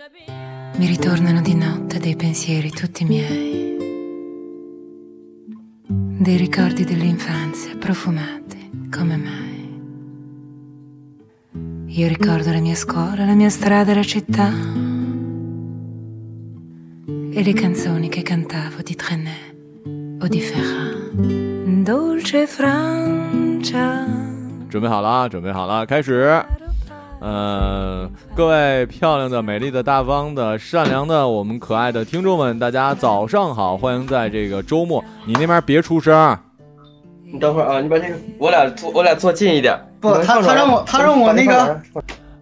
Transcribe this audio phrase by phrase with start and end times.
[0.00, 3.76] mi ritornano di notte dei pensieri tutti miei,
[6.18, 9.44] dei ricordi dell'infanzia profumati come mai.
[11.88, 14.50] Io ricordo la mia scuola, la mia strada, la città
[17.06, 21.12] e le canzoni che cantavo di Trenet o di Ferrat.
[21.82, 24.06] Dolce Francia.
[24.70, 25.28] 准备好了啊！
[25.28, 26.42] 准备好了，开始。
[27.18, 27.89] 呃，
[28.33, 33.77] 各位漂亮的、美丽的、大方的、善良的，我们可爱的听众们，大家早上好！
[33.77, 36.37] 欢迎在这个周末，你那边别出声。
[37.25, 39.77] 你等会儿啊，你把这个，我俩坐，我俩坐近一点。
[39.99, 41.81] 不，他他让我，他让我那个。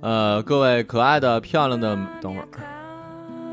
[0.01, 2.45] 呃，各位可爱的、漂亮的，等会儿。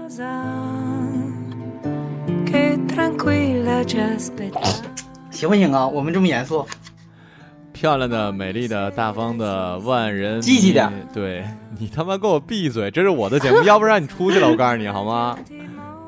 [5.30, 5.86] 行不行啊？
[5.86, 6.66] 我们这么严肃。
[7.76, 10.90] 漂亮的、美丽的、大方的万人，积极点。
[11.12, 11.44] 对
[11.78, 12.90] 你他妈给我闭嘴！
[12.90, 14.48] 这是我的节目， 要不然你出去了。
[14.48, 15.36] 我告诉你好吗？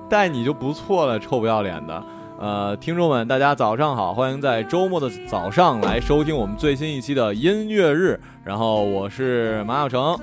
[0.08, 2.02] 带你就不错了，臭不要脸的。
[2.40, 8.18] 呃，听众们，大家早上好，欢迎在周末的早上来收听我们最新一期的音乐日。
[8.42, 10.18] 然后我是马小成，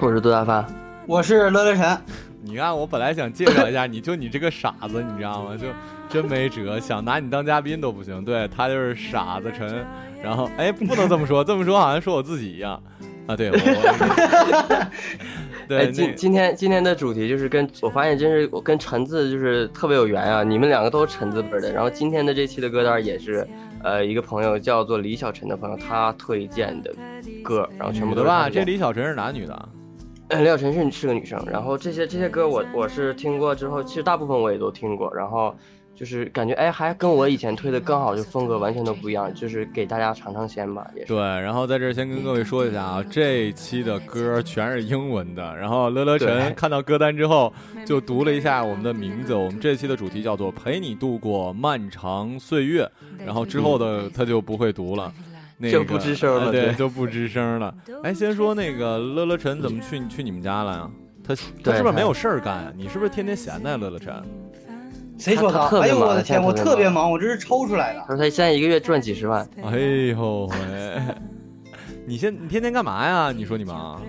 [0.00, 0.66] 我是杜大发，
[1.06, 1.98] 我是乐乐晨。
[2.44, 5.56] 你看，我本来想介绍一下，你就你这个傻子，你知道吗？
[5.56, 5.66] 就
[6.08, 8.24] 真没辙，想拿你当嘉宾都不行。
[8.24, 9.84] 对他就是傻子陈。
[10.22, 12.80] 然后，哎，不能这么说，这么说好像说我自己一样，
[13.26, 13.56] 啊，对，我，
[15.68, 21.70] 对，今今天今天的主题就是跟我发现真是我跟陈字就是特别有缘啊，你们两个都是陈字辈的。
[21.72, 23.46] 然后今天的这期的歌单也是，
[23.82, 26.94] 呃，一个朋友叫做李小晨的朋友他推荐的
[27.42, 28.48] 歌，然后全部都是吧？
[28.48, 29.68] 这李小晨是男女的？
[30.34, 31.42] 嗯，李小晨是是个女生。
[31.50, 35.54] 然后这些这些歌我我是听过之后，其实大部分我也都听过，然后。
[35.96, 39.32] 就是感觉哎，还跟我以前推的更好，就风格完全都不一样。
[39.32, 41.16] 就是给大家尝尝鲜吧，也对。
[41.16, 45.56] 然后在这先跟各位说一下啊，这期的歌全是英文的。
[45.56, 47.52] 然后乐乐晨看到歌单之后，
[47.86, 49.32] 就读了一下我们的名字。
[49.36, 52.90] 我们这期的主题叫做“陪你度过漫长岁月”。
[53.24, 55.12] 然后之后的他就不会读了，
[55.60, 57.74] 就不吱声了，对，就不吱声了。
[58.02, 60.90] 哎，先说那个乐乐晨怎么去去你们家了呀？
[61.26, 62.72] 他他是不是没有事儿干呀？
[62.76, 64.14] 你是不是天天闲的呀，乐乐晨？
[65.16, 65.58] 谁说的？
[65.80, 68.00] 哎呦我的天，我特别忙，我这是抽出来的。
[68.00, 69.48] 他说他现在一个月赚几十万。
[69.62, 71.00] 哎呦喂！
[72.04, 73.32] 你现你天天干嘛呀？
[73.32, 74.02] 你说你忙？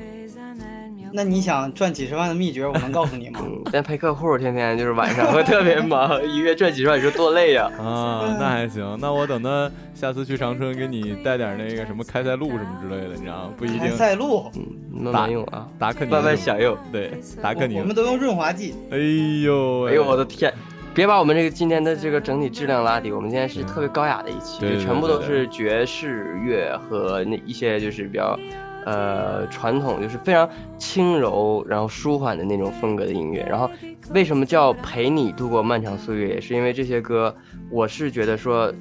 [1.12, 3.40] 那你想赚几十万的秘诀，我能告诉你吗？
[3.72, 7.70] 咱陪客户，天天就是晚上会特别忙， 一个月赚几十万，你说多累呀？
[7.80, 8.98] 啊，那还行。
[9.00, 13.54] 那我等他下次去长春，给你带点那个什么开塞露什么之类的，你知道吗？
[13.58, 13.80] 不一定。
[13.80, 16.78] 开塞露，嗯，打用啊，达克宁，慢慢享用。
[16.92, 17.12] 对，
[17.42, 18.76] 达克宁，我们都用润滑剂。
[18.92, 18.98] 哎
[19.44, 20.54] 呦，哎呦，我的天！
[20.94, 28.40] 别把我们这个今天的这个整体质量拉低，我们今天是特别高雅的一期，就全部都是爵士乐和那一些就是比较，
[28.86, 33.46] 呃，传统，就是非常轻柔然后舒缓的那种风格的音乐。
[33.50, 33.70] 然后
[34.12, 37.36] 为什么叫陪你度过漫长岁月，也是因为这些歌，
[37.70, 38.74] 我是觉得说，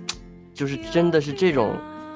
[0.52, 1.72] 就是真的是这种。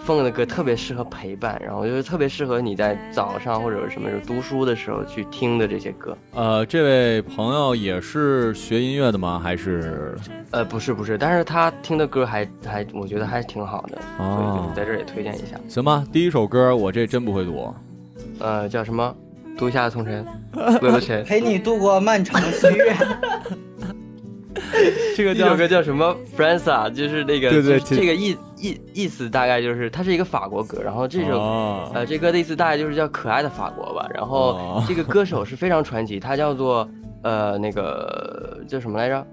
[0.09, 6.17] 风格的歌特别适合陪伴，然后就是特别适合你在早上或者什么时候读书的时候去听的这些歌。
[6.33, 9.39] 呃，这位朋友也是学音乐的吗？
[9.39, 10.17] 还是？
[10.51, 15.61] 呃，不是不是，但是他听的歌还还我觉得还挺好的，所以就在这儿也推荐一下。
[15.69, 17.75] 行吧，第一首歌我这真不会读，
[18.39, 19.15] 呃，叫什么？
[19.59, 20.25] 读一下从晨，
[20.81, 22.97] 乐乐晨，陪你度过漫长的岁月。
[25.15, 30.83] 这个这首歌叫什么？Friends 啊，就是那个，对对，这个意意意思大概就是，它是一个法国歌。
[30.83, 31.39] 然后这首
[31.95, 34.09] 呃，这歌的意思大概就是叫可爱的法国吧。
[34.13, 36.89] 然后这个歌手是非常传奇，他叫做
[37.23, 39.27] 呃那个叫什么来着？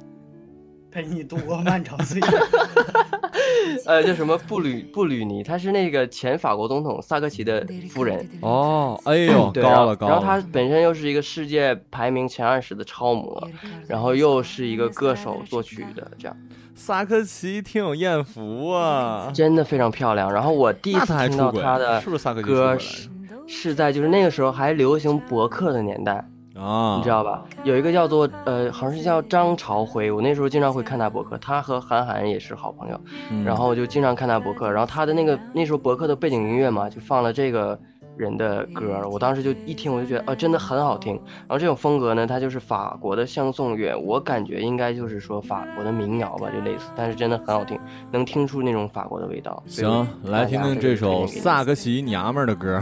[0.95, 2.27] 陪你度过漫长岁月。
[3.85, 8.25] 呃，叫什么布吕布吕尼，他是那个前法国总统萨科齐的夫人。
[8.39, 10.13] 哦，哎呦，高了高了。
[10.13, 13.45] 然后他本身又是一个世界排名前二十的超模，
[13.89, 16.37] 然后又是一个歌手、作曲的这样。
[16.75, 20.31] 萨科齐挺有艳福啊，真的非常漂亮。
[20.31, 22.01] 然后我第一次听到他的
[22.41, 23.09] 歌是
[23.47, 26.25] 是在就是那个时候还流行博客的年代。
[26.57, 27.43] 啊，你知道吧？
[27.63, 32.99] 有一个叫做呃，好像是叫张朝辉，我那时候经常会看他博客，他和韩寒也是好朋友，
[33.43, 37.77] 然后我就经常看他博客，然后他的那个那时候博客的背景音乐嘛，就放了这个
[38.15, 41.15] 人的歌，我当时就一听我就觉得啊，真的很好听。
[41.15, 47.77] 然后这种风格呢，它就是法国的相送乐，我感觉应该就是说法国的民谣吧，就类似，但是真的很好听，
[48.11, 49.61] 能听出那种法国的味道。
[49.67, 52.81] 行，来听听这首萨克奇娘们的歌，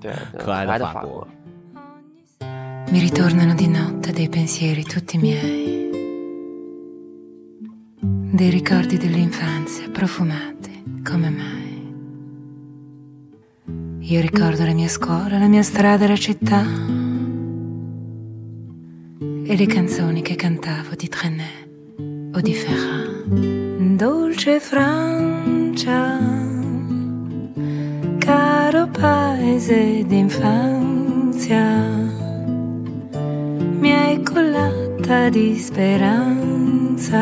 [0.00, 1.24] 对， 可爱的法国。
[2.92, 5.88] Mi ritornano di notte dei pensieri tutti miei,
[7.98, 11.94] dei ricordi dell'infanzia profumati come mai.
[14.00, 16.66] Io ricordo la mia scuola, la mia strada, la città
[19.42, 23.24] e le canzoni che cantavo di Trenet o di Ferrat.
[23.96, 26.18] Dolce Francia,
[28.18, 32.11] caro paese d'infanzia
[33.82, 37.20] mi hai collata di speranza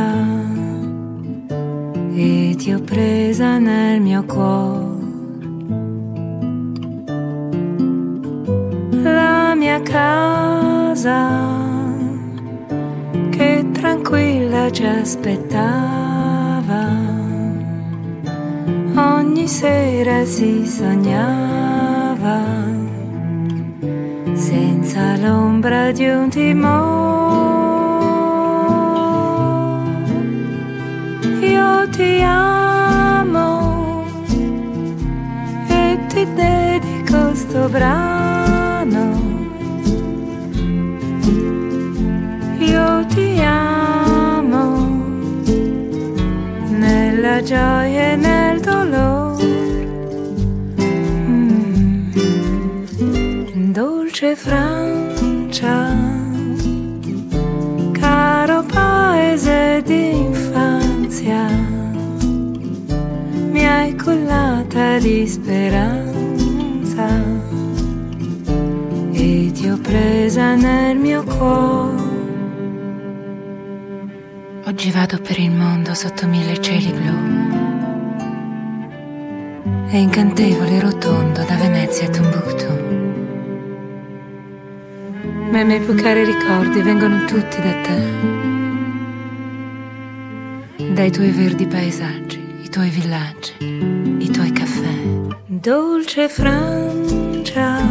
[2.12, 4.98] e ti ho presa nel mio cuore.
[9.02, 11.30] La mia casa
[13.30, 15.64] che tranquilla ci aspettava,
[18.96, 22.38] ogni sera si sognava
[24.34, 27.58] senza l'ombra di un timore.
[31.40, 34.04] Io ti amo
[35.68, 39.04] e ti dedico sto brano.
[42.58, 44.64] Io ti amo
[46.70, 47.89] nella gioia
[55.60, 55.94] Francia,
[57.92, 61.46] caro paese d'infanzia,
[63.50, 67.08] mi hai cullata di speranza
[69.12, 72.08] e ti ho presa nel mio cuore.
[74.64, 77.12] Oggi vado per il mondo sotto mille cieli blu.
[79.90, 82.99] È incantevole e rotondo da Venezia a Timbuktu
[85.50, 87.98] ma i miei più cari ricordi vengono tutti da te,
[90.92, 94.94] dai tuoi verdi paesaggi, i tuoi villaggi, i tuoi caffè.
[95.46, 97.82] Dolce Francia,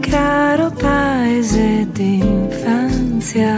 [0.00, 3.56] caro paese d'infanzia,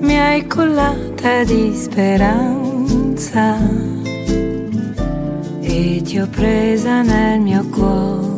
[0.00, 3.58] mi hai cullata di speranza
[5.60, 8.31] e ti ho presa nel mio cuore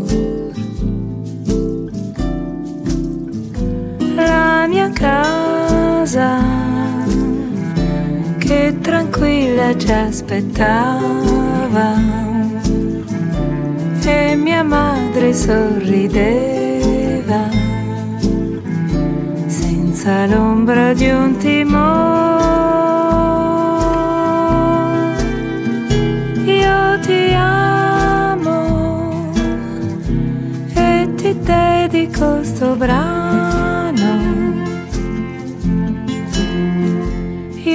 [4.69, 6.43] mia casa
[8.39, 11.89] che tranquilla ci aspettava
[14.05, 16.53] e mia madre sorrideva
[19.47, 22.43] senza l'ombra di un timore.
[26.45, 28.61] Io ti amo
[30.75, 33.74] e ti dedico sto brano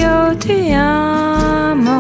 [0.10, 2.00] io ti amo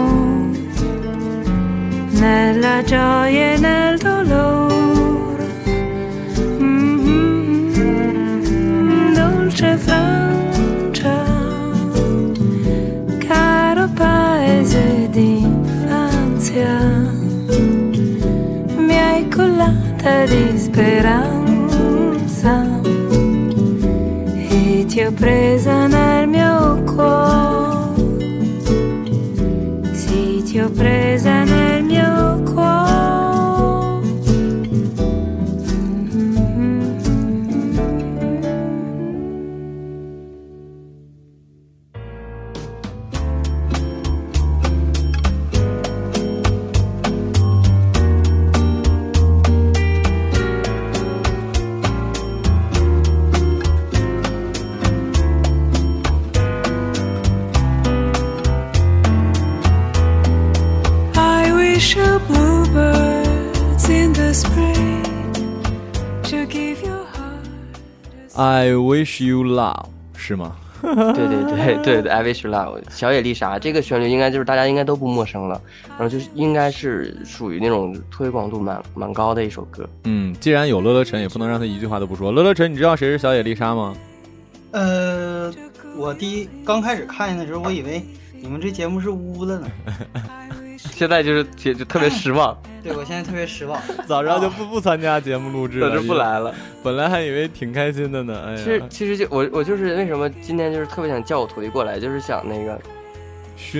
[2.21, 5.45] nella gioia e nel dolore.
[6.61, 7.73] Mm-hmm.
[9.13, 11.17] Dolce Francia,
[13.27, 16.77] caro paese d'infanzia,
[18.87, 22.53] mi hai collata di speranza
[24.49, 26.08] e ti ho presa nel
[30.79, 31.18] siempre
[69.19, 69.85] wish you love，
[70.15, 70.55] 是吗？
[70.81, 79.87] 对对对对对，I wish you love，小野丽莎这个旋律应该就是大家应该都不陌生了，然后就是应该是属于那种推广度蛮蛮高的一首歌。
[80.05, 82.31] 嗯，既然有乐乐晨，也不能让他一句话都不说。
[82.31, 83.93] 乐乐晨，你知道谁是小野丽莎吗？
[84.71, 85.51] 呃，
[85.97, 88.01] 我第一刚开始看见的时候，我以为
[88.41, 89.67] 你们这节目是污了呢。
[90.91, 92.57] 现在就是就就特别失望。
[92.81, 93.79] 对，我现在特别失望。
[94.07, 96.53] 早知道就不不参加节目录制了，就不来了。
[96.81, 98.41] 本来还以为挺开心的呢。
[98.47, 102.79] 哎其实其实就我我就是为什么今天就是特别想叫我徒弟过来，就是想那个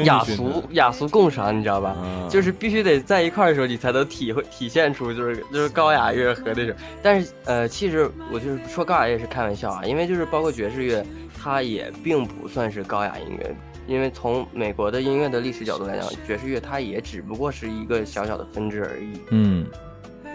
[0.04, 1.96] 雅俗雅俗共赏，你知道吧？
[2.30, 6.76] 就是必须得在一块儿的时候，你才能体会体现出就是就是高雅乐和那种。
[7.02, 11.06] 但是呃，其实我就是说高雅乐是开玩笑啊，因为就是包括爵士乐，
[11.42, 13.56] 它也并不算是高雅音乐。
[13.90, 19.20] 因为从美国的音乐的历史角度来讲，爵士乐它也只不过是一个小小的分支而已。
[19.32, 19.66] 嗯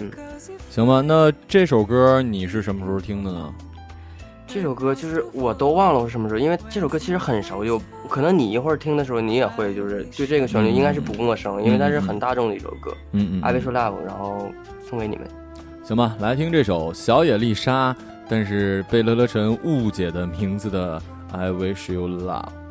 [0.01, 0.11] 嗯，
[0.69, 3.55] 行吧，那这首歌你是什么时候听的呢？
[4.45, 12.93] 这首歌就是我都忘了我是什么时候，因为这首歌其实很熟，就可能你一会儿听的时候你也会就是对这个旋律应该是不陌生，因为它是很大众的一首歌。
[13.13, 14.51] 嗯嗯，I wish love，然后
[14.89, 15.29] 送给你们。
[15.85, 17.95] 行吧，来听这首小野丽莎，
[18.29, 21.01] 但是被乐乐晨误解的名字的
[21.33, 22.63] I wish you love。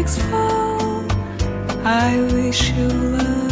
[0.00, 1.04] fall.
[1.84, 3.51] I wish you love.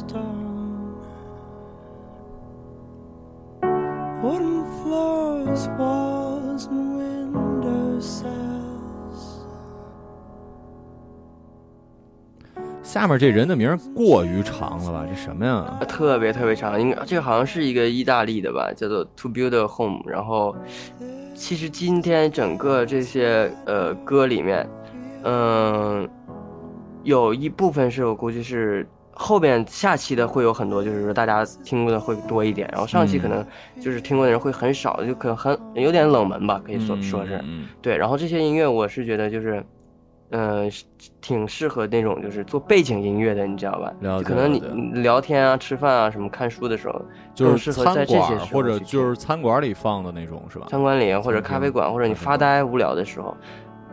[0.00, 0.96] out of stone.
[4.22, 9.40] Wooden floors, walls, and window sills.
[12.82, 15.06] 下面这人的名儿过于长了吧？
[15.08, 15.78] 这什么呀？
[15.86, 20.02] 特别特别长，应该这个好像是一个意大利的吧，叫做 To Build a Home。
[20.10, 20.56] 然后，
[21.34, 24.68] 其实今天整个这些呃歌里面，
[25.22, 26.08] 嗯、
[27.04, 28.88] 有一部分是我估计是
[29.22, 33.46] 后边下期的会有很多，就是说大家听过的会多一点，然后上期可能
[33.78, 37.38] 就是听过的人会很少，就可能很有点冷门吧，可以说嗯说是。
[37.44, 39.62] 嗯对，然后这些音乐我是觉得就是，
[40.30, 40.84] 嗯、是
[41.20, 43.92] 挺适合那种就是做背景音乐的，你知道吧？
[44.24, 44.60] 可能你
[45.02, 47.02] 聊天啊、吃饭啊、什么看书的时候，
[47.34, 50.66] 就是适合在餐馆儿这些或者就是餐馆里放的那种是吧？
[50.70, 53.36] 餐馆里或者咖啡馆，或者你发呆无聊的时候，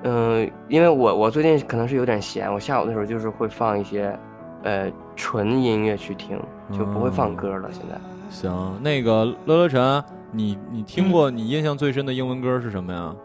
[0.04, 4.18] 嗯、因为我我最近可能是有点闲，我下午的时候就是会放一些，
[4.64, 6.40] 呃，纯音乐去听，
[6.72, 7.70] 就不会放哦歌了。
[7.72, 8.00] 现在
[8.30, 13.16] 行，那个乐乐晨，你你听过你印象最深的英文歌是什么呀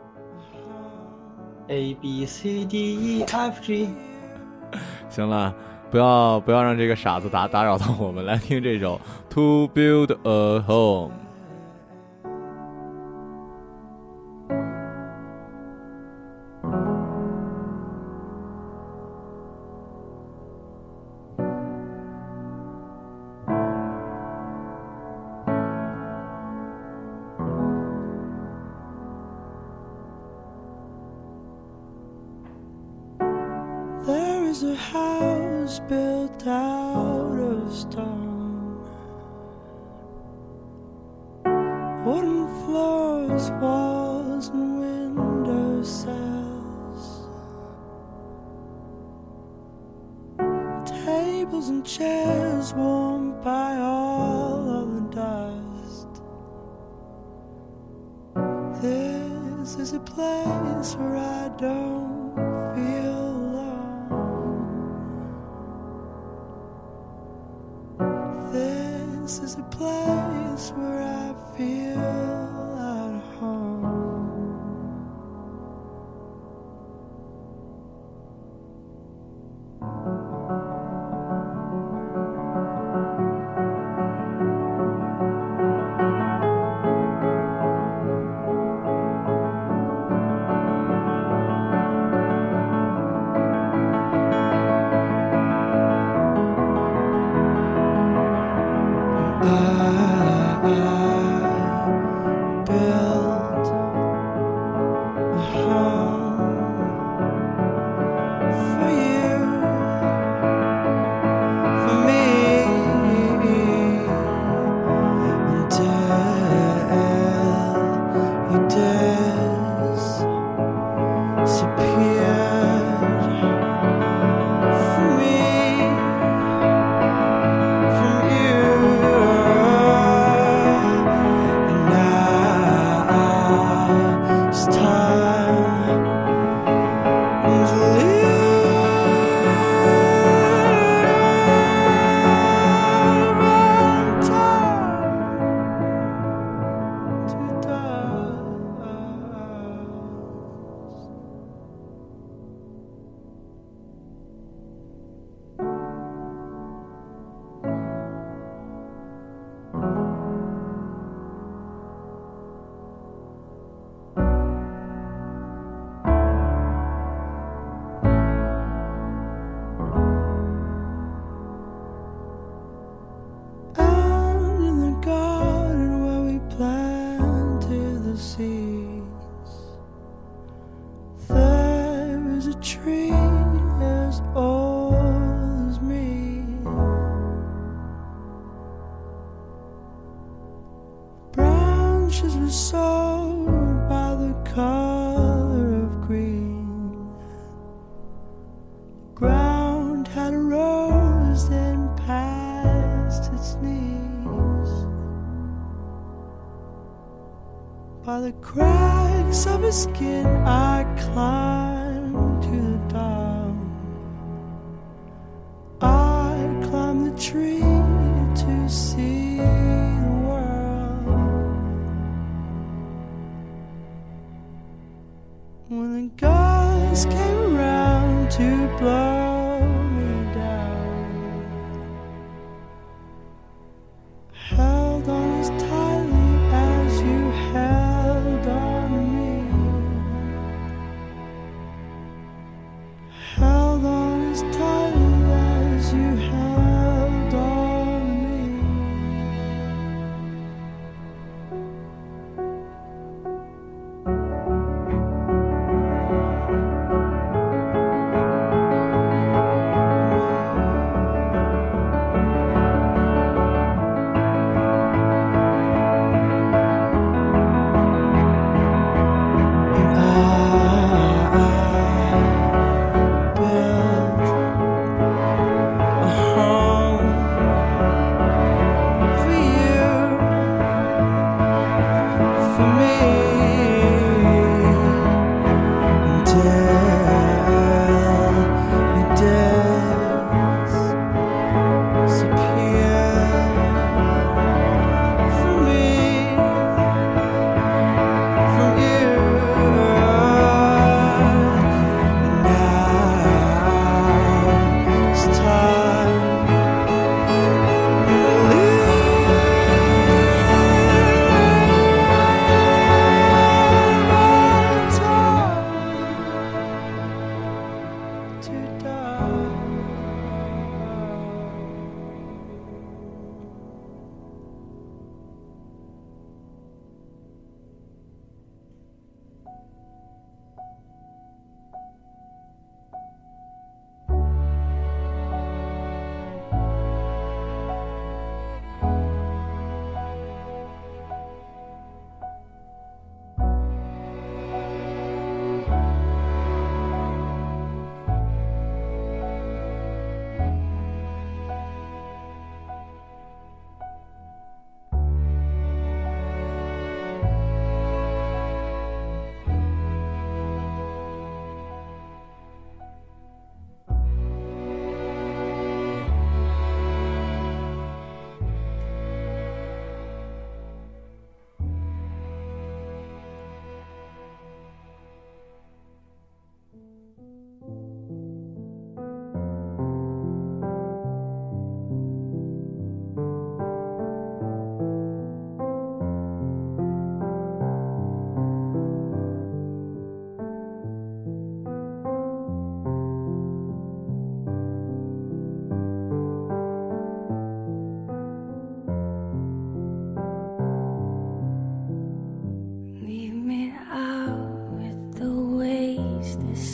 [1.68, 3.88] ？A B C D E F G，
[5.08, 5.54] 行了，
[5.90, 9.00] 不要不要让这个傻子打打扰到我们，来听这首
[9.34, 11.10] 《To Build a Home》。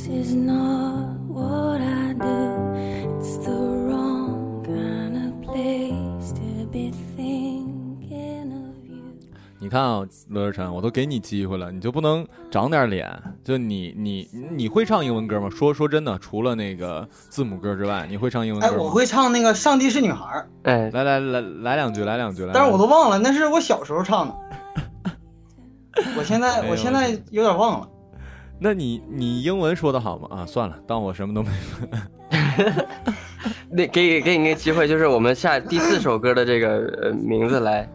[0.09, 3.19] is not what i do.
[3.19, 4.63] It's the wrong
[5.45, 9.03] place to be thinking of you.
[9.59, 13.11] 你看啊罗志晨我都给你机会了你就不能长点脸。
[13.45, 15.51] 就你你你会唱英文歌吗？
[15.51, 18.83] 说说真的除了那个字母歌之外你会唱英文歌吗？
[18.83, 24.35] 我会唱那个上帝是女孩哎来来来来两句来两句但是我都忘了那是我小时候唱的。
[26.17, 27.89] 我现在我现在有点忘了。
[28.59, 30.29] 那你你英文说的好吗？
[30.31, 31.51] 啊，算了，当我什么都没。
[33.71, 37.89] 那给给你个机会，就是我们下第四首歌的这个呃名字来。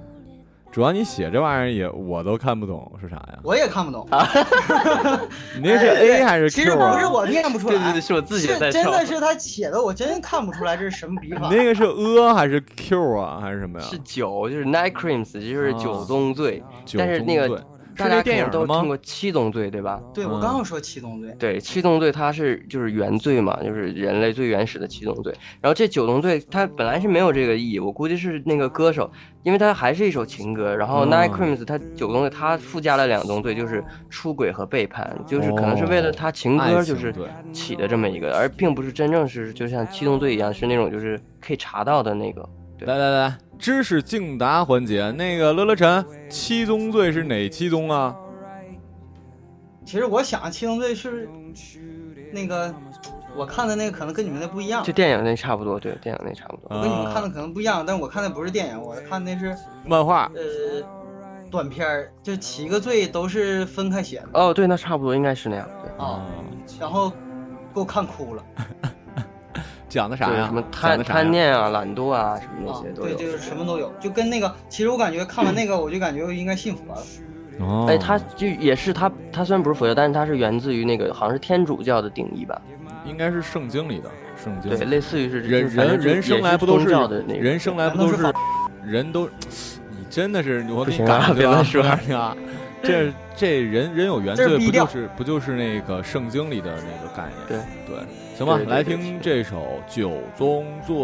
[0.71, 3.38] 主要你写这玩意儿也我都看不懂是啥呀？
[3.43, 4.08] 我也看不懂。
[5.62, 6.49] 你那是 A 还是 Q？
[6.49, 6.71] 其实？
[6.71, 11.47] 不是我念不出来，对对对，是我自己在真的是他写的，我真看不出来这是什么笔法。
[11.49, 13.39] 你那个是 A 还是 Q 啊？
[13.39, 13.86] 还是什么呀？
[13.86, 16.63] 是酒，就是 Night Creams，就是啊九宗罪。
[16.86, 17.63] 九但是那个
[17.97, 18.88] 大家电影都听？
[18.88, 20.01] 过七宗罪，对吧？
[20.13, 25.34] 对我嗯刚要说七宗罪，对，七宗罪它是就是原罪嘛，就是人类最原始的七宗罪。
[25.62, 29.12] 然后这九宗罪它本来是没有这个意义，我估计是那个歌手，
[29.43, 30.75] 因为它还是一首情歌。
[30.75, 37.13] 然后哦 Night Creams 它九宗罪它附加了两宗罪，就是出轨和背叛，就是可能是为了他情歌就是
[37.51, 42.47] 起的这么一个，而并不是真正是就像七宗罪一样是那种就是可以查到的那个。
[42.86, 48.13] 对来来来，知识竞答环节，那个乐乐晨，七宗罪是哪七宗啊？
[49.86, 51.30] 其实我想七宗罪是
[52.34, 52.74] 那个
[53.38, 56.76] 我看的那个可能跟你们那不一样就，电影那差不多，对，电影那差不多。
[56.76, 60.86] 我跟你们看的啊可能不一样，但我看的不是电影，我看的是漫画呃
[61.50, 65.65] 短片儿，就七个罪都是分开写的哦，对，那差不多应该是那样。
[65.82, 66.26] 对，啊，
[66.82, 67.10] 然后
[67.74, 68.43] 给我看哭了
[68.82, 68.89] 对，
[69.93, 70.47] 讲的啥呀？
[70.47, 77.01] 什么贪贪念啊、懒惰啊，什么那啊些，都对，就是什么都有，就跟那个，其实我感觉看完那个，我就感觉应该信佛了。
[77.60, 82.60] 哦，哎，他就也是他，他虽然不是佛教，但是他是源自于那个好像是天主教的定义吧？
[83.06, 84.10] 应该是圣经里的
[84.43, 84.75] 圣经。
[84.75, 87.39] 对，类似于是人人人生来不都是宗教的那个。
[87.39, 88.34] 人生来不都是是
[88.84, 91.84] 人都，你真的是我给你不行啊赶去了，别乱说。
[92.03, 92.36] 是啊，
[92.82, 97.47] 这这人人有原罪，不就是不就是那个圣经里的那个概念？
[97.47, 97.58] 对。
[97.86, 98.03] 对，
[98.45, 100.95] 行吧，来听这首《九宗罪》。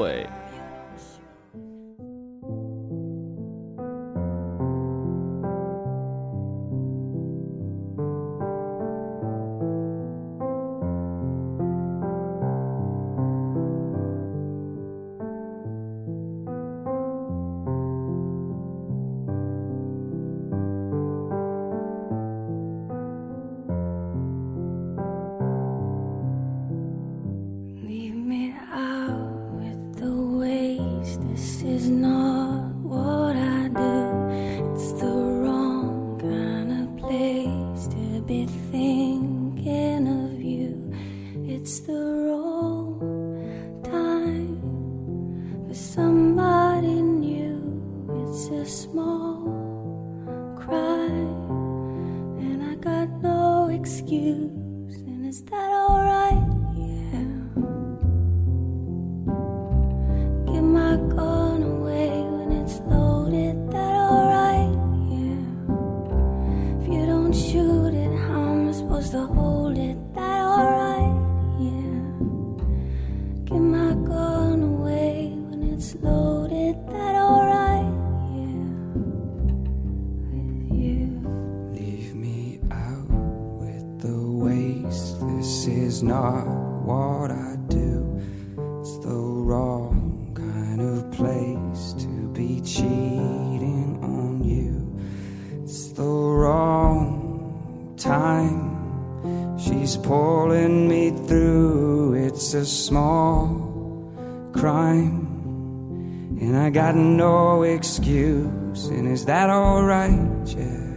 [98.09, 99.59] Time.
[99.59, 102.15] She's pulling me through.
[102.15, 103.45] It's a small
[104.51, 105.27] crime.
[106.41, 108.87] And I got no excuse.
[108.87, 110.47] And is that alright?
[110.57, 110.87] Yeah.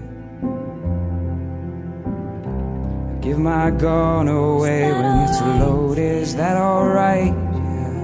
[3.21, 6.23] Give my gun away when it's loaded.
[6.23, 7.35] Is that alright?
[7.67, 8.03] Yeah.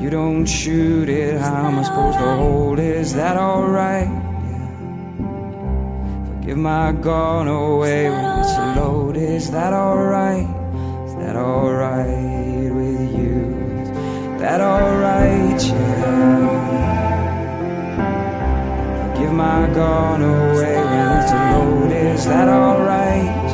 [0.00, 1.40] You don't shoot it.
[1.40, 4.19] How am I supposed to hold Is that alright?
[6.50, 9.22] Give my gun away when it's loaded.
[9.22, 10.48] Is that alright?
[11.06, 13.54] Is that alright with you?
[13.84, 13.90] Is
[14.40, 15.62] that alright?
[15.62, 16.50] Yeah.
[19.16, 22.14] Give my gun away when it's loaded.
[22.16, 23.50] Is that alright?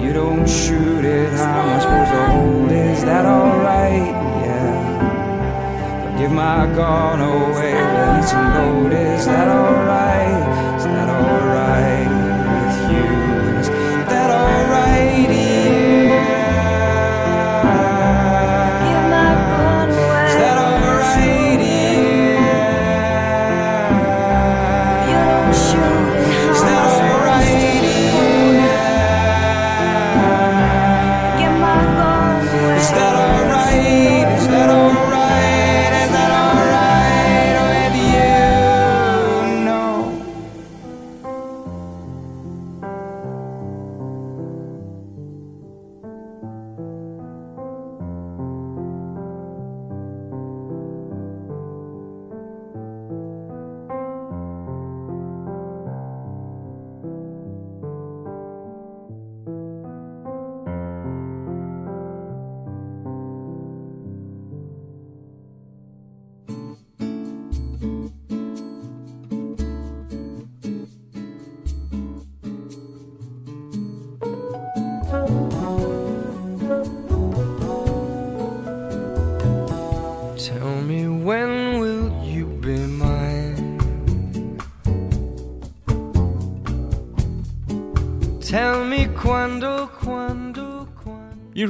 [0.00, 1.32] You don't shoot it.
[1.32, 2.86] How am I supposed to hold it?
[2.86, 4.14] Is that alright?
[4.46, 6.18] Yeah.
[6.20, 9.18] Give my gun away when it's loaded.
[9.18, 10.29] Is that alright?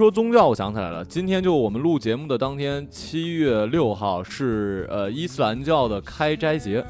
[0.01, 6.83] 说宗教，我想起来了，今天就我们录节目的当天，七月六号是呃伊斯兰教的开斋节。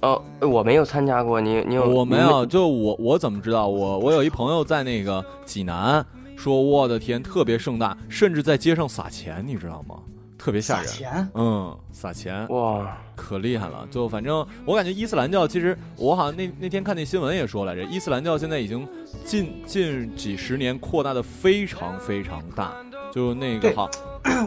[0.00, 1.86] 哦，我没有参加过，你你有？
[1.86, 3.68] 我没有，就我我怎么知道？
[3.68, 6.02] 我我有一朋友在那个济南，
[6.38, 9.96] 说我的天，特别盛大，甚至在街上撒钱，你知道吗？
[10.44, 10.86] 特别吓人。
[10.86, 13.88] 撒钱，嗯，撒钱哇，可厉害了。
[13.90, 18.86] 就反正我感觉伊斯兰教，其实我好像那那天看那新闻也说来着，伊斯兰教现在已经
[19.24, 22.74] 近近几十年扩大的非常非常大。
[23.10, 23.88] 就那个对好，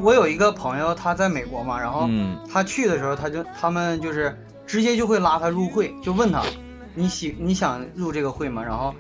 [0.04, 6.44] 我有一个朋友，他在美国嘛，然后嗯他去的时候，他就他们就是直接就会拉他入会，就问他，
[6.94, 8.62] 你喜你想入这个会吗？
[8.62, 8.94] 然后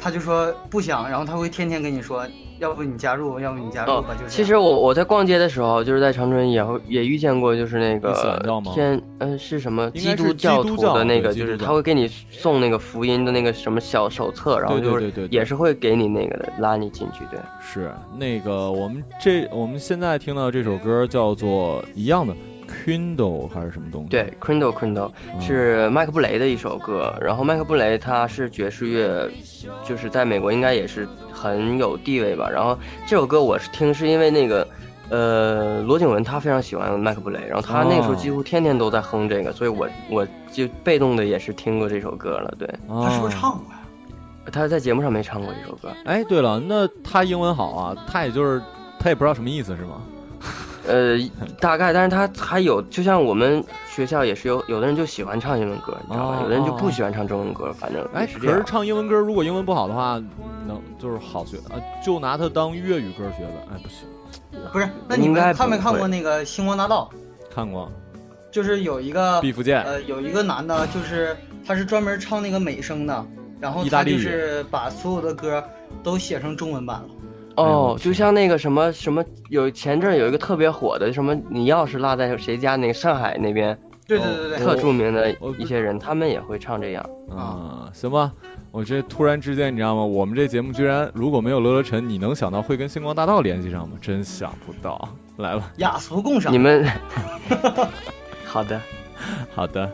[0.00, 2.26] 他就说不想，然后他会天天跟你说，
[2.58, 4.30] 要不你加入，要不你加入哦吧，就是。
[4.30, 8.40] 其实我我在逛街的时候，就是在长春也会也遇见过，就是那个
[8.74, 17.38] 天，呃，是什么基督教徒的那个，就是他会给你送那个福音的那个什么小手册，然后就是对对对也是会给你那个的，拉你进去，对。
[17.60, 22.34] 是那个我们这我们现在听到这首歌叫做一样的
[22.68, 24.08] Kindle 还是什么东西？
[24.10, 24.32] 对
[25.34, 29.28] 嗯是麦克布雷的一首歌，然后麦克布雷他是爵士乐，
[29.84, 32.48] 就是在美国应该也是很有地位吧。
[32.48, 34.68] 然后这首歌我是听是因为那个，
[35.08, 42.54] 呃，罗景文他非常喜欢麦克布雷，然后他那个时候哦几乎天天都在哼这个，所以我我就被动的也是听过这首歌了。
[42.58, 43.80] 对，啊，他是不是唱过呀？
[44.50, 48.62] 他在节目上没唱过这首歌，哎，对了，那他英文好啊，他也就是
[48.98, 50.00] 他也不知道什么意思是吗？
[50.88, 51.18] 呃，
[51.60, 56.38] 大概，但是他还有，就像我们学校也是有有的人就喜欢唱英文歌，你知道吧？
[56.38, 58.62] 哦有的人就哦不喜欢唱中文歌，反正哎，可是。
[58.66, 60.20] 唱英文歌，如果英文不好的话，
[60.66, 63.52] 能就是好学啊，就拿它当粤语歌学呗。
[63.72, 64.08] 哎，不行，
[64.72, 67.10] 不是，那你们看没看过那个《星光大道
[67.54, 67.90] 看过
[68.50, 73.26] 就是有一个毕福剑，呃，有一个男的，就是他是专门唱那个美声的，
[73.60, 75.62] 然后他就是把所有的歌
[76.02, 77.08] 都写成中文版了。
[77.62, 82.76] 哦，就像那个什么什么，有前阵儿有一个特别火的什么，你钥匙落在谁家？
[82.76, 87.04] 那个上海那边对对对对，特著名的一些人，他们也会唱这样。
[87.30, 88.32] 啊，行吧。
[88.70, 90.04] 我这突然之间，你知道吗？
[90.04, 93.96] 我们这节目居然如果没有乐乐晨，你能想到会跟星光大道联系上吗？
[94.00, 95.08] 真想不到。
[95.38, 96.52] 来吧，雅俗共赏。
[96.52, 96.84] 你们
[98.44, 98.80] 好的，
[99.54, 99.90] 好的。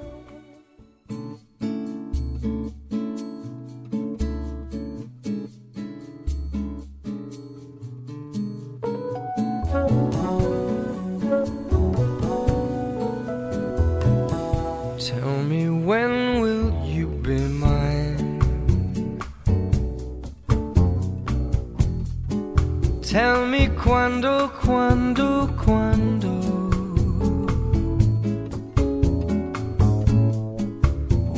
[23.14, 26.32] Tell me quando, quando, quando.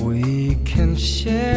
[0.02, 1.55] We can share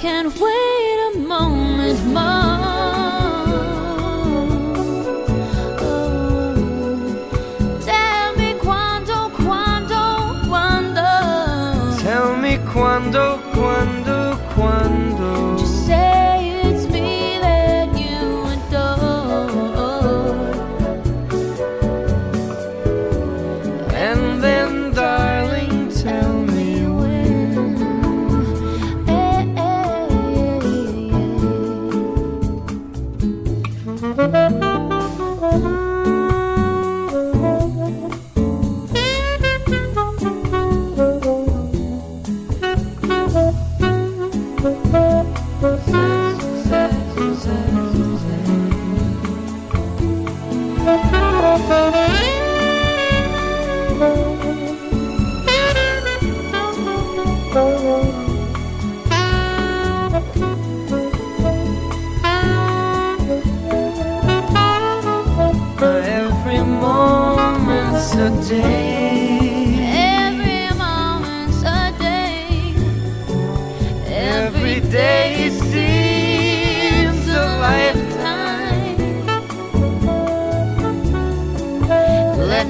[0.00, 0.59] can't wait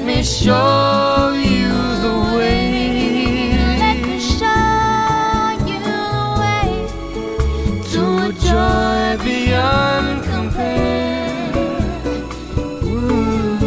[0.04, 1.68] me show you
[2.04, 3.52] the way.
[3.78, 6.04] Let me show you the
[6.40, 6.68] way.
[7.92, 11.52] to a joy beyond compare.
[12.84, 13.58] Ooh.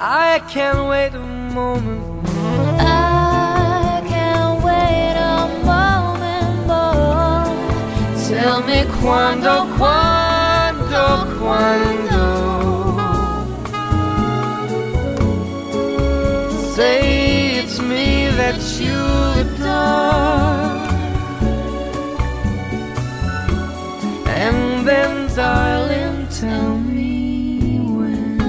[0.00, 2.02] I can't wait a moment.
[2.80, 7.46] I can't wait a moment more.
[8.28, 10.05] Tell me quando, quando,
[24.44, 28.40] And then, darling, tell me when.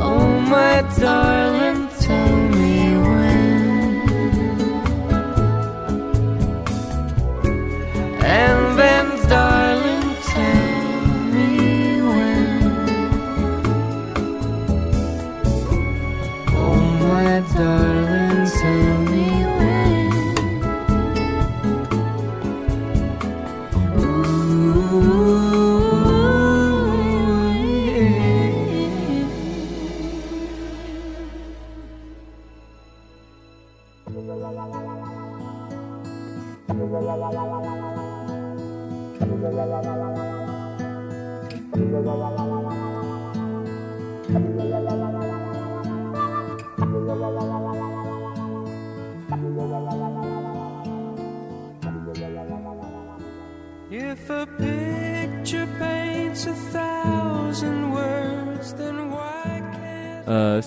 [0.00, 1.35] Oh, my darling,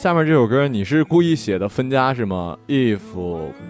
[0.10, 3.00] 下面这首歌你是故意写的分家是吗？If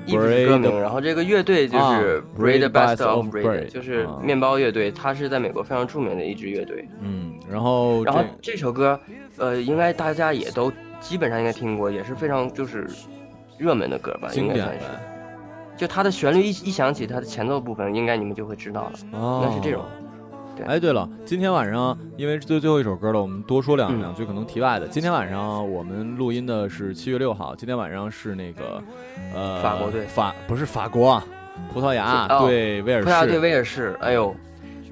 [0.07, 6.87] 然后这个乐队就啊是 Braid Best of Braid，Braid，就是啊面包乐队，它是在美国非常著名的一支乐队。
[7.01, 8.97] 嗯，然后然后这这首歌，
[9.35, 10.71] 呃，应该大家也都
[11.01, 12.87] 基本上应该听过，也是非常就是
[13.57, 14.85] 热门的歌吧，应该算是。
[15.75, 18.93] 就它的旋律一一响起，它的前奏部分，应该你们就会知道了。
[19.11, 19.83] 哦，应该是这种。
[20.65, 24.87] 对哎，对了，今天晚上因为是最最后一首歌了，我们多说两嗯两句可能题外的。
[24.87, 28.81] 今天晚上我们录音的是七月六号，今天晚上是那个
[29.33, 31.25] 呃法国队法不是法国啊，
[31.73, 33.39] 葡萄牙哦对威尔葡萄牙对。
[33.39, 34.35] 威尔士，哎呦，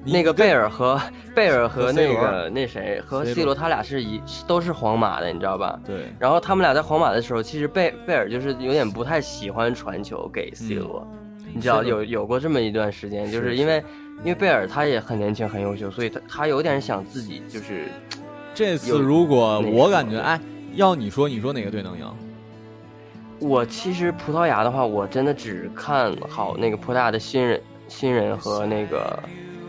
[0.04, 1.00] 那个贝尔和
[1.34, 5.78] 贝尔和那个那谁和 C 罗罗，他俩是一都是皇马的，你知道吧？
[5.84, 11.06] 对，然后他们俩在皇马的时候，其实贝贝尔就是有点不太喜欢传球给 C 罗，
[11.54, 13.82] 你知道有有过这么一段时间，就是是因为
[14.20, 17.88] 因为贝尔他也很年轻很优秀，所以他他有点想自己就是
[18.54, 20.40] 这次如果我感觉哎，
[20.74, 22.04] 要你说，你说哪个队能赢？
[23.38, 29.16] 我其实葡萄牙的话，我真的只看好那个葡萄牙的新人新人和那个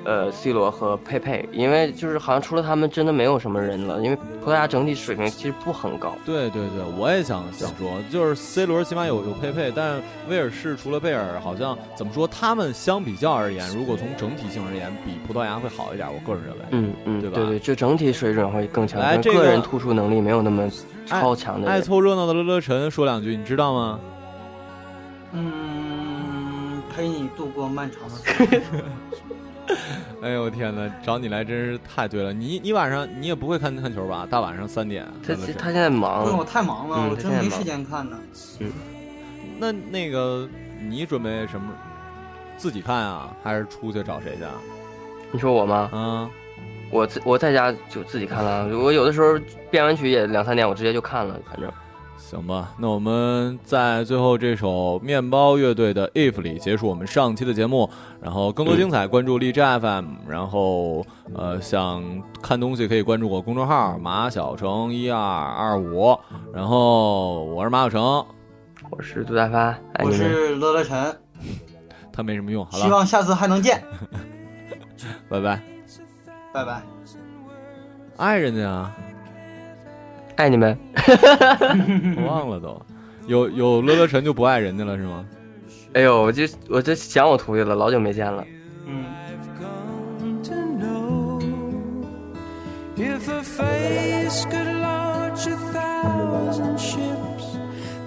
[0.05, 6.15] 呃 C 罗和佩佩，因为就是好像除了他们真的没有什么人了，因为葡萄牙整体水平其实不很高。
[6.25, 16.07] 对对对，我也想想说，就是 C 罗起码有有佩佩，但威尔士除了贝尔，好像怎么说，他们相比较而言，如果从整体性而言，比葡萄牙会好一点。
[16.11, 20.69] 我个人认为，嗯嗯，对吧对对，就整体水准会更强，但个个人突出能力没有那么
[21.05, 21.83] 超强的爱人。
[21.83, 23.99] 凑热闹的乐乐晨说两句，你知道吗？
[25.33, 28.15] 嗯，陪你度过漫长的
[28.47, 28.63] 岁月。
[30.21, 32.33] 哎呦我天哪，找你来真是太对了。
[32.33, 34.27] 你你晚上你也不会看看球吧？
[34.29, 38.19] 大晚上三点，他他现在因为我，太忙了，嗯我他现在忙真没时间看呢。
[39.59, 40.47] 那那个
[40.79, 41.71] 你准备什么？
[42.57, 44.51] 自己看啊，还是出去找谁去啊？
[45.31, 45.89] 你说我吗？
[45.93, 46.29] 嗯，
[46.91, 49.39] 我自我在家就自己看了，我有的时候
[49.71, 51.71] 编完曲也两三点，我直接就看了，反正。
[52.19, 57.89] 行吧，那我们在最后这首面包乐队的《If》里结束我们上期的节目。
[58.21, 60.05] 然后更多精彩，关注荔枝 FM。
[60.27, 61.03] 然后
[61.33, 62.03] 呃，想
[62.41, 66.15] 看东西可以关注我公众号马小成一二二五。
[66.53, 68.03] 然后我是马小成，
[68.91, 70.11] 我是杜大发，我。
[70.11, 71.17] 是乐乐晨，
[72.11, 72.63] 他没什么用。
[72.65, 73.81] 好了，希望下次还能见，
[75.29, 75.61] 拜拜。
[76.53, 76.83] 拜拜。
[78.17, 78.95] 爱人家啊，
[80.39, 80.77] 爱你们。
[82.15, 82.81] 我忘了都。
[83.27, 85.25] 有有乐乐晨就不爱人家了是吗？
[85.93, 88.45] 哎呦，我就我就想我徒弟了，老久没见了。
[88.85, 89.03] 嗯
[89.59, 91.41] ，come to know
[92.95, 97.57] if a face could launch a thousand ships,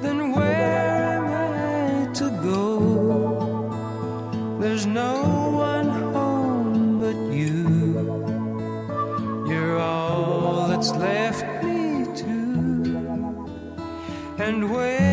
[0.03, 2.81] then where am I to go?
[4.59, 7.69] There's no one home but you.
[9.47, 11.45] You're all that's left.
[14.43, 15.12] and where